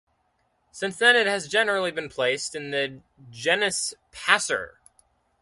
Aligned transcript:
Since 0.71 0.97
then 0.97 1.15
it 1.15 1.27
has 1.27 1.47
generally 1.47 1.91
been 1.91 2.09
placed 2.09 2.55
in 2.55 2.71
the 2.71 3.01
genus 3.29 3.93
"Passer". 4.11 4.79